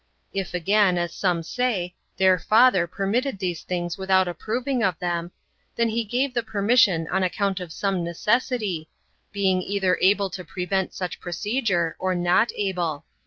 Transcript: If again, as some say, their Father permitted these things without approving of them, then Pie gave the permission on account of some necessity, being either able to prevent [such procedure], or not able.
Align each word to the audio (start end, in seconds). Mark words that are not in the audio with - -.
If 0.33 0.55
again, 0.55 0.97
as 0.97 1.13
some 1.13 1.43
say, 1.43 1.93
their 2.17 2.39
Father 2.39 2.87
permitted 2.87 3.37
these 3.37 3.61
things 3.61 3.99
without 3.99 4.27
approving 4.27 4.81
of 4.81 4.97
them, 4.97 5.31
then 5.75 5.91
Pie 5.91 6.01
gave 6.09 6.33
the 6.33 6.41
permission 6.41 7.07
on 7.09 7.21
account 7.21 7.59
of 7.59 7.71
some 7.71 8.03
necessity, 8.03 8.89
being 9.31 9.61
either 9.61 9.99
able 10.01 10.31
to 10.31 10.43
prevent 10.43 10.95
[such 10.95 11.19
procedure], 11.19 11.95
or 11.99 12.15
not 12.15 12.51
able. 12.55 13.05